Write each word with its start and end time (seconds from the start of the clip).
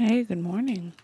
Hey, 0.00 0.24
good 0.24 0.38
morning. 0.38 0.94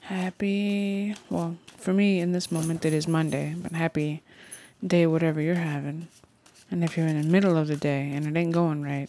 Happy, 0.00 1.14
well, 1.30 1.58
for 1.76 1.92
me 1.92 2.18
in 2.18 2.32
this 2.32 2.50
moment 2.50 2.84
it 2.84 2.92
is 2.92 3.06
Monday, 3.06 3.54
but 3.56 3.70
happy 3.70 4.20
day, 4.84 5.06
whatever 5.06 5.40
you're 5.40 5.54
having. 5.54 6.08
And 6.68 6.82
if 6.82 6.96
you're 6.96 7.06
in 7.06 7.22
the 7.22 7.28
middle 7.28 7.56
of 7.56 7.68
the 7.68 7.76
day 7.76 8.10
and 8.12 8.26
it 8.26 8.36
ain't 8.36 8.52
going 8.52 8.82
right, 8.82 9.08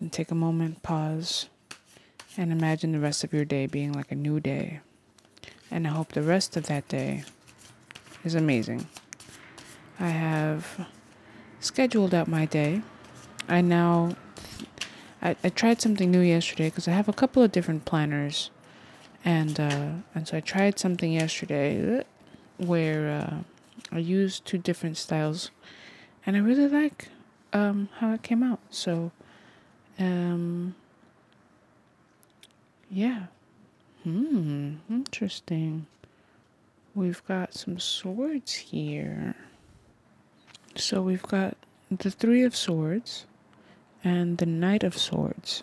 then 0.00 0.08
take 0.08 0.30
a 0.30 0.34
moment, 0.34 0.82
pause, 0.82 1.50
and 2.34 2.50
imagine 2.50 2.92
the 2.92 3.00
rest 3.00 3.22
of 3.22 3.34
your 3.34 3.44
day 3.44 3.66
being 3.66 3.92
like 3.92 4.10
a 4.10 4.14
new 4.16 4.40
day. 4.40 4.80
And 5.70 5.86
I 5.86 5.90
hope 5.90 6.12
the 6.12 6.22
rest 6.22 6.56
of 6.56 6.64
that 6.68 6.88
day 6.88 7.24
is 8.24 8.34
amazing. 8.34 8.86
I 10.00 10.08
have 10.08 10.86
scheduled 11.60 12.14
out 12.14 12.28
my 12.28 12.46
day. 12.46 12.80
I 13.46 13.60
now 13.60 14.16
I, 15.22 15.36
I 15.44 15.48
tried 15.50 15.80
something 15.80 16.10
new 16.10 16.20
yesterday 16.20 16.68
because 16.68 16.88
I 16.88 16.92
have 16.92 17.08
a 17.08 17.12
couple 17.12 17.42
of 17.42 17.52
different 17.52 17.84
planners, 17.84 18.50
and 19.24 19.58
uh, 19.58 19.90
and 20.14 20.26
so 20.26 20.36
I 20.36 20.40
tried 20.40 20.78
something 20.78 21.12
yesterday 21.12 22.04
where 22.58 23.08
uh, 23.10 23.36
I 23.92 23.98
used 23.98 24.44
two 24.44 24.58
different 24.58 24.96
styles, 24.96 25.50
and 26.26 26.36
I 26.36 26.40
really 26.40 26.68
like 26.68 27.08
um, 27.52 27.88
how 27.98 28.12
it 28.12 28.22
came 28.22 28.42
out. 28.42 28.60
So, 28.70 29.12
um, 29.98 30.74
yeah, 32.90 33.26
hmm, 34.02 34.74
interesting. 34.90 35.86
We've 36.94 37.24
got 37.26 37.54
some 37.54 37.78
swords 37.78 38.54
here. 38.54 39.34
So 40.74 41.00
we've 41.00 41.22
got 41.22 41.56
the 41.90 42.10
Three 42.10 42.42
of 42.42 42.56
Swords 42.56 43.26
and 44.04 44.38
the 44.38 44.46
Knight 44.46 44.82
of 44.82 44.96
Swords. 44.96 45.62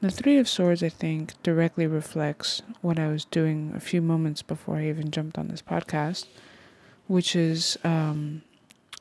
The 0.00 0.10
Three 0.10 0.38
of 0.38 0.48
Swords, 0.48 0.82
I 0.82 0.90
think, 0.90 1.32
directly 1.42 1.86
reflects 1.86 2.62
what 2.82 2.98
I 2.98 3.08
was 3.08 3.24
doing 3.24 3.72
a 3.74 3.80
few 3.80 4.00
moments 4.00 4.42
before 4.42 4.76
I 4.76 4.88
even 4.88 5.10
jumped 5.10 5.38
on 5.38 5.48
this 5.48 5.62
podcast, 5.62 6.26
which 7.08 7.34
is 7.34 7.76
um, 7.82 8.42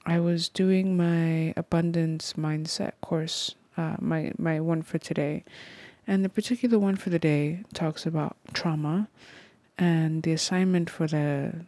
I 0.08 0.20
was 0.20 0.50
doing 0.50 0.98
my 0.98 1.54
abundance 1.56 2.34
mindset 2.34 2.94
course, 3.02 3.54
uh, 3.76 3.98
my 4.00 4.32
my 4.40 4.60
one 4.60 4.82
for 4.82 4.98
today, 4.98 5.44
and 6.08 6.26
the 6.26 6.30
particular 6.30 6.80
one 6.80 6.96
for 6.96 7.12
the 7.12 7.20
day 7.20 7.64
talks 7.74 8.08
about 8.08 8.36
trauma, 8.54 9.08
and 9.78 10.24
the 10.24 10.32
assignment 10.32 10.90
for 10.90 11.06
the 11.06 11.66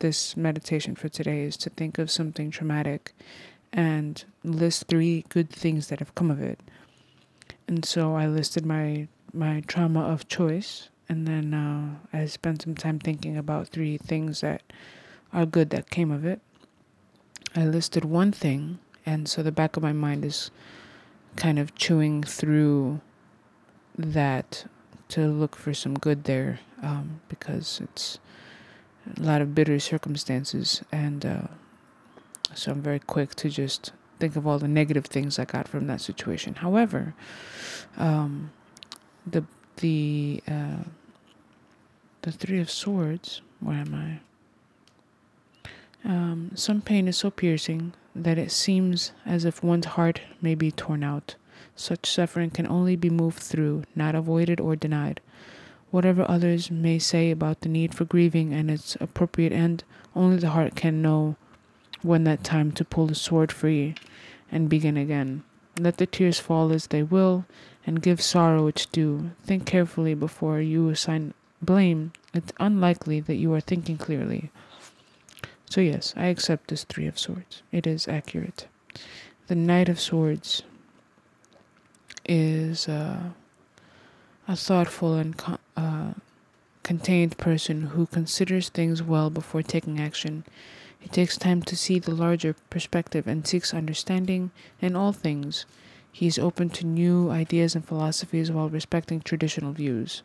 this 0.00 0.36
meditation 0.36 0.96
for 0.96 1.08
today 1.08 1.42
is 1.42 1.56
to 1.58 1.70
think 1.70 1.98
of 1.98 2.10
something 2.10 2.50
traumatic 2.50 3.14
and 3.72 4.24
list 4.44 4.86
three 4.88 5.24
good 5.28 5.50
things 5.50 5.88
that 5.88 5.98
have 5.98 6.14
come 6.14 6.30
of 6.30 6.40
it. 6.40 6.60
And 7.66 7.84
so 7.84 8.14
I 8.14 8.26
listed 8.26 8.66
my 8.66 9.08
my 9.32 9.62
trauma 9.66 10.00
of 10.00 10.28
choice, 10.28 10.90
and 11.08 11.26
then 11.26 11.54
uh, 11.54 11.96
I 12.12 12.26
spent 12.26 12.62
some 12.62 12.74
time 12.74 12.98
thinking 12.98 13.38
about 13.38 13.68
three 13.68 13.96
things 13.96 14.42
that 14.42 14.62
are 15.32 15.46
good 15.46 15.70
that 15.70 15.88
came 15.88 16.10
of 16.10 16.26
it. 16.26 16.40
I 17.56 17.64
listed 17.64 18.04
one 18.04 18.32
thing, 18.32 18.78
and 19.06 19.26
so 19.28 19.42
the 19.42 19.52
back 19.52 19.76
of 19.76 19.82
my 19.82 19.92
mind 19.92 20.24
is 20.24 20.50
kind 21.36 21.58
of 21.58 21.74
chewing 21.74 22.22
through 22.22 23.00
that 23.96 24.66
to 25.08 25.28
look 25.28 25.56
for 25.56 25.72
some 25.72 25.94
good 25.94 26.24
there, 26.24 26.60
um, 26.82 27.20
because 27.28 27.80
it's 27.82 28.18
a 29.16 29.22
lot 29.22 29.40
of 29.40 29.54
bitter 29.54 29.78
circumstances 29.78 30.82
and. 30.92 31.24
Uh, 31.24 31.46
so 32.54 32.72
I'm 32.72 32.82
very 32.82 32.98
quick 32.98 33.34
to 33.36 33.48
just 33.48 33.92
think 34.18 34.36
of 34.36 34.46
all 34.46 34.58
the 34.58 34.68
negative 34.68 35.06
things 35.06 35.38
I 35.38 35.44
got 35.44 35.68
from 35.68 35.86
that 35.88 36.00
situation. 36.00 36.54
However, 36.56 37.14
um, 37.96 38.52
the 39.26 39.44
the 39.76 40.42
uh, 40.48 40.84
the 42.22 42.32
Three 42.32 42.60
of 42.60 42.70
Swords. 42.70 43.42
Where 43.60 43.78
am 43.78 43.94
I? 43.94 44.20
Um, 46.04 46.50
some 46.54 46.80
pain 46.80 47.06
is 47.06 47.16
so 47.16 47.30
piercing 47.30 47.94
that 48.14 48.38
it 48.38 48.50
seems 48.50 49.12
as 49.24 49.44
if 49.44 49.62
one's 49.62 49.86
heart 49.86 50.20
may 50.40 50.54
be 50.54 50.72
torn 50.72 51.04
out. 51.04 51.36
Such 51.76 52.06
suffering 52.06 52.50
can 52.50 52.66
only 52.66 52.96
be 52.96 53.08
moved 53.10 53.38
through, 53.38 53.84
not 53.94 54.14
avoided 54.14 54.60
or 54.60 54.76
denied. 54.76 55.20
Whatever 55.90 56.28
others 56.28 56.70
may 56.70 56.98
say 56.98 57.30
about 57.30 57.60
the 57.60 57.68
need 57.68 57.94
for 57.94 58.04
grieving 58.04 58.52
and 58.52 58.70
its 58.70 58.96
appropriate 59.00 59.52
end, 59.52 59.84
only 60.14 60.36
the 60.36 60.50
heart 60.50 60.74
can 60.74 61.02
know 61.02 61.36
when 62.02 62.24
that 62.24 62.44
time 62.44 62.72
to 62.72 62.84
pull 62.84 63.06
the 63.06 63.14
sword 63.14 63.52
free 63.52 63.94
and 64.50 64.68
begin 64.68 64.96
again. 64.96 65.44
Let 65.78 65.96
the 65.96 66.06
tears 66.06 66.38
fall 66.38 66.72
as 66.72 66.88
they 66.88 67.02
will, 67.02 67.46
and 67.86 68.02
give 68.02 68.20
sorrow 68.20 68.66
its 68.66 68.86
due. 68.86 69.30
Think 69.44 69.66
carefully 69.66 70.14
before 70.14 70.60
you 70.60 70.88
assign 70.88 71.34
blame. 71.60 72.12
It's 72.34 72.52
unlikely 72.60 73.20
that 73.20 73.36
you 73.36 73.52
are 73.54 73.60
thinking 73.60 73.98
clearly. 73.98 74.50
So, 75.68 75.80
yes, 75.80 76.12
I 76.16 76.26
accept 76.26 76.68
this 76.68 76.84
Three 76.84 77.06
of 77.06 77.18
Swords. 77.18 77.62
It 77.72 77.86
is 77.86 78.06
accurate. 78.06 78.66
The 79.46 79.54
Knight 79.54 79.88
of 79.88 79.98
Swords 79.98 80.62
is 82.26 82.88
uh, 82.88 83.30
a 84.46 84.56
thoughtful 84.56 85.14
and 85.14 85.36
con- 85.36 85.58
uh, 85.76 86.12
contained 86.82 87.38
person 87.38 87.82
who 87.88 88.06
considers 88.06 88.68
things 88.68 89.02
well 89.02 89.30
before 89.30 89.62
taking 89.62 90.00
action. 90.00 90.44
He 91.02 91.08
takes 91.08 91.36
time 91.36 91.62
to 91.62 91.76
see 91.76 91.98
the 91.98 92.14
larger 92.14 92.54
perspective 92.70 93.26
and 93.26 93.46
seeks 93.46 93.74
understanding 93.74 94.52
in 94.80 94.94
all 94.94 95.12
things. 95.12 95.66
He 96.12 96.28
is 96.28 96.38
open 96.38 96.70
to 96.70 96.86
new 96.86 97.28
ideas 97.28 97.74
and 97.74 97.84
philosophies 97.84 98.52
while 98.52 98.68
respecting 98.68 99.20
traditional 99.20 99.72
views. 99.72 100.22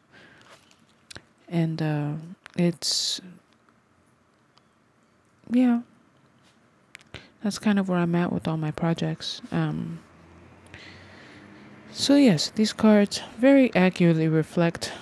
And 1.49 1.81
uh, 1.81 2.11
it's, 2.55 3.19
yeah, 5.49 5.81
that's 7.43 7.57
kind 7.57 7.79
of 7.79 7.89
where 7.89 7.99
I'm 7.99 8.13
at 8.13 8.31
with 8.31 8.47
all 8.47 8.57
my 8.57 8.71
projects. 8.71 9.41
Um, 9.51 9.99
so, 11.91 12.15
yes, 12.15 12.51
these 12.51 12.73
cards 12.73 13.21
very 13.39 13.73
accurately 13.73 14.27
reflect 14.27 14.93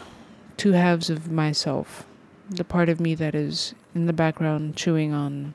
two 0.55 0.71
halves 0.71 1.09
of 1.09 1.29
myself 1.29 2.05
the 2.49 2.63
part 2.63 2.89
of 2.89 2.99
me 2.99 3.15
that 3.15 3.35
is 3.35 3.73
in 3.95 4.05
the 4.05 4.13
background 4.13 4.75
chewing 4.75 5.13
on 5.13 5.53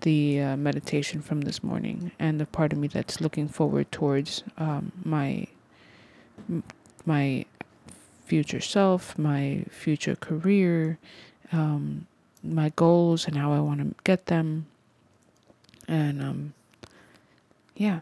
the 0.00 0.40
uh, 0.40 0.56
meditation 0.56 1.22
from 1.22 1.42
this 1.42 1.62
morning 1.62 2.10
and 2.18 2.40
the 2.40 2.46
part 2.46 2.72
of 2.72 2.78
me 2.78 2.88
that's 2.88 3.20
looking 3.20 3.46
forward 3.46 3.90
towards 3.92 4.42
um, 4.58 4.90
my 5.04 5.46
my 7.06 7.44
future 8.24 8.60
self, 8.60 9.16
my 9.18 9.64
future 9.70 10.16
career, 10.16 10.98
um, 11.52 12.06
my 12.42 12.70
goals 12.76 13.26
and 13.26 13.36
how 13.36 13.52
I 13.52 13.60
want 13.60 13.80
to 13.80 13.94
get 14.04 14.26
them. 14.26 14.66
And 15.86 16.22
um, 16.22 16.54
yeah. 17.76 18.00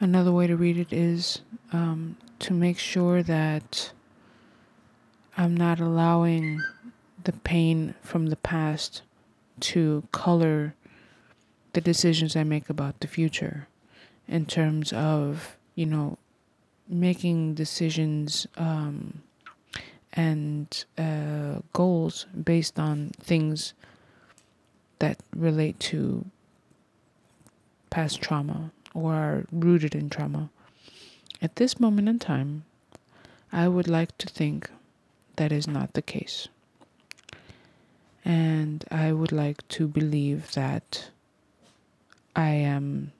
Another 0.00 0.30
way 0.30 0.46
to 0.46 0.56
read 0.56 0.78
it 0.78 0.92
is 0.92 1.40
um, 1.72 2.16
to 2.38 2.52
make 2.52 2.78
sure 2.78 3.22
that 3.24 3.90
I'm 5.40 5.56
not 5.56 5.78
allowing 5.78 6.64
the 7.22 7.32
pain 7.32 7.94
from 8.02 8.26
the 8.26 8.36
past 8.36 9.02
to 9.60 10.02
color 10.10 10.74
the 11.74 11.80
decisions 11.80 12.34
I 12.34 12.42
make 12.42 12.68
about 12.68 12.98
the 12.98 13.06
future 13.06 13.68
in 14.26 14.46
terms 14.46 14.92
of, 14.92 15.56
you 15.76 15.86
know, 15.86 16.18
making 16.88 17.54
decisions 17.54 18.48
um, 18.56 19.22
and 20.12 20.84
uh, 20.98 21.60
goals 21.72 22.26
based 22.42 22.80
on 22.80 23.10
things 23.20 23.74
that 24.98 25.20
relate 25.36 25.78
to 25.78 26.24
past 27.90 28.20
trauma 28.20 28.72
or 28.92 29.14
are 29.14 29.46
rooted 29.52 29.94
in 29.94 30.10
trauma. 30.10 30.50
At 31.40 31.54
this 31.54 31.78
moment 31.78 32.08
in 32.08 32.18
time, 32.18 32.64
I 33.52 33.68
would 33.68 33.86
like 33.86 34.18
to 34.18 34.26
think 34.26 34.68
that 35.38 35.50
is 35.50 35.66
not 35.66 35.94
the 35.94 36.02
case. 36.02 36.48
And 38.24 38.84
I 38.90 39.12
would 39.12 39.32
like 39.32 39.66
to 39.68 39.88
believe 39.88 40.52
that 40.52 41.10
I 42.36 42.50
am 42.50 43.12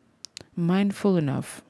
mindful 0.54 1.16
enough 1.16 1.62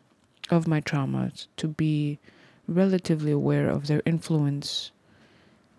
of 0.50 0.66
my 0.66 0.80
traumas 0.80 1.46
to 1.58 1.68
be 1.68 2.18
relatively 2.66 3.30
aware 3.30 3.68
of 3.68 3.86
their 3.86 4.02
influence 4.04 4.90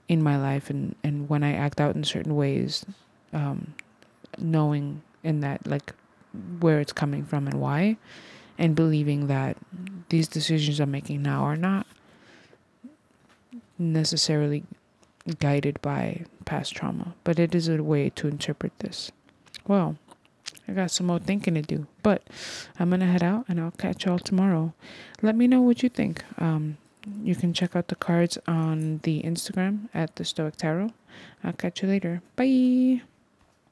in 0.08 0.24
my 0.24 0.38
life 0.38 0.70
and, 0.70 0.96
and 1.04 1.30
when 1.30 1.44
I 1.44 1.54
act 1.54 1.82
out 1.82 1.96
in 1.96 2.04
certain 2.04 2.36
ways, 2.36 2.86
um, 3.34 3.74
knowing 4.38 5.02
in 5.24 5.42
that, 5.42 5.68
like, 5.68 5.94
where 6.60 6.80
it's 6.80 6.94
coming 6.94 7.26
from 7.26 7.48
and 7.48 7.60
why, 7.60 7.98
and 8.58 8.76
believing 8.76 9.28
that 9.28 9.58
these 10.10 10.28
decisions 10.28 10.80
I'm 10.80 10.92
making 10.92 11.22
now 11.22 11.44
are 11.44 11.56
not 11.56 11.86
necessarily 13.80 14.64
guided 15.40 15.82
by 15.82 16.26
past 16.46 16.76
trauma, 16.76 17.16
but 17.24 17.40
it 17.40 17.56
is 17.56 17.68
a 17.68 17.82
way 17.82 18.10
to 18.12 18.28
interpret 18.28 18.78
this. 18.80 19.12
Well, 19.68 19.98
I 20.68 20.74
got 20.74 20.92
some 20.92 21.08
more 21.08 21.20
thinking 21.20 21.56
to 21.56 21.62
do. 21.62 21.88
But 22.04 22.24
I'm 22.80 22.90
gonna 22.90 23.06
head 23.06 23.24
out 23.24 23.46
and 23.48 23.60
I'll 23.60 23.72
catch 23.72 24.06
y'all 24.06 24.20
tomorrow. 24.20 24.74
Let 25.22 25.36
me 25.36 25.48
know 25.48 25.62
what 25.62 25.84
you 25.84 25.90
think. 25.90 26.24
Um, 26.38 26.78
you 27.24 27.36
can 27.36 27.54
check 27.54 27.76
out 27.76 27.88
the 27.88 27.96
cards 27.96 28.38
on 28.48 29.00
the 29.04 29.24
Instagram 29.24 29.90
at 29.94 30.16
the 30.16 30.26
Stoic 30.26 30.58
Tarot. 30.58 30.92
I'll 31.44 31.54
catch 31.54 31.82
you 31.82 31.88
later. 31.88 32.22
Bye. 32.36 33.02